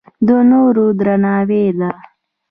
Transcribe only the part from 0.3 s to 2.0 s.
نورو درناوی ده.